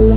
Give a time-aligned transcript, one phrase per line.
[0.00, 0.08] Im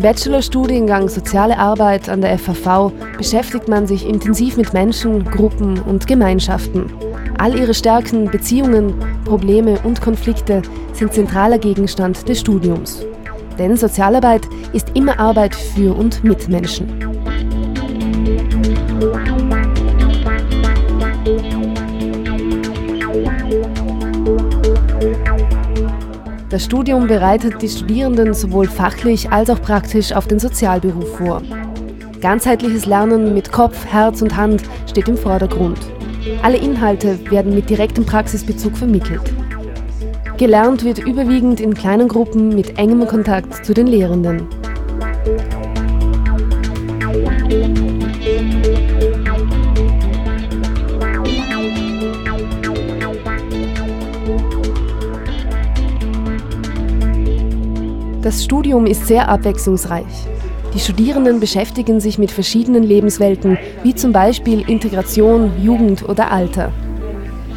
[0.00, 6.90] Bachelorstudiengang Soziale Arbeit an der FHV beschäftigt man sich intensiv mit Menschen, Gruppen und Gemeinschaften.
[7.36, 8.94] All ihre Stärken, Beziehungen,
[9.26, 10.62] Probleme und Konflikte
[10.94, 13.04] sind zentraler Gegenstand des Studiums.
[13.58, 17.21] Denn Sozialarbeit ist immer Arbeit für und mit Menschen.
[26.52, 31.40] Das Studium bereitet die Studierenden sowohl fachlich als auch praktisch auf den Sozialberuf vor.
[32.20, 35.78] Ganzheitliches Lernen mit Kopf, Herz und Hand steht im Vordergrund.
[36.42, 39.32] Alle Inhalte werden mit direktem Praxisbezug vermittelt.
[40.36, 44.46] Gelernt wird überwiegend in kleinen Gruppen mit engem Kontakt zu den Lehrenden.
[58.22, 60.28] Das Studium ist sehr abwechslungsreich.
[60.74, 66.72] Die Studierenden beschäftigen sich mit verschiedenen Lebenswelten, wie zum Beispiel Integration, Jugend oder Alter.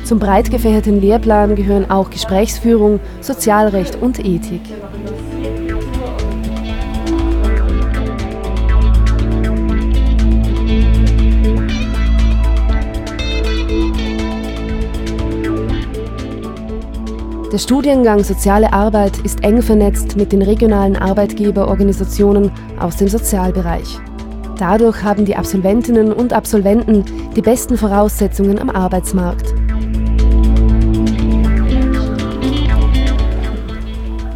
[0.06, 4.62] Zum breit gefächerten Lehrplan gehören auch Gesprächsführung, Sozialrecht und Ethik.
[17.56, 23.98] Der Studiengang Soziale Arbeit ist eng vernetzt mit den regionalen Arbeitgeberorganisationen aus dem Sozialbereich.
[24.60, 29.54] Dadurch haben die Absolventinnen und Absolventen die besten Voraussetzungen am Arbeitsmarkt.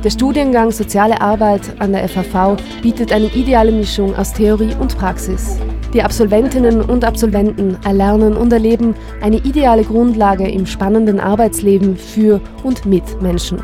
[0.01, 5.59] Der Studiengang Soziale Arbeit an der FAV bietet eine ideale Mischung aus Theorie und Praxis.
[5.93, 12.85] Die Absolventinnen und Absolventen erlernen und erleben eine ideale Grundlage im spannenden Arbeitsleben für und
[12.85, 13.59] mit Menschen.